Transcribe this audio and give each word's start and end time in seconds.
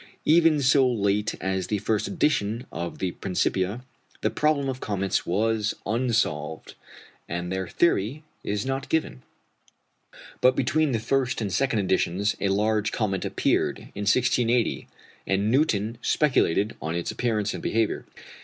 Even 0.25 0.63
so 0.63 0.91
late 0.91 1.35
as 1.39 1.67
the 1.67 1.77
first 1.77 2.07
edition 2.07 2.65
of 2.71 2.97
the 2.97 3.11
Principia 3.11 3.85
the 4.21 4.31
problem 4.31 4.67
of 4.67 4.79
comets 4.79 5.27
was 5.27 5.75
unsolved, 5.85 6.73
and 7.29 7.51
their 7.51 7.67
theory 7.67 8.23
is 8.43 8.65
not 8.65 8.89
given; 8.89 9.21
but 10.41 10.55
between 10.55 10.91
the 10.91 10.97
first 10.97 11.39
and 11.39 11.51
the 11.51 11.53
second 11.53 11.77
editions 11.77 12.35
a 12.41 12.47
large 12.47 12.91
comet 12.91 13.23
appeared, 13.23 13.77
in 13.93 14.09
1680, 14.09 14.87
and 15.27 15.51
Newton 15.51 15.99
speculated 16.01 16.75
on 16.81 16.95
its 16.95 17.11
appearance 17.11 17.53
and 17.53 17.61
behaviour. 17.61 18.03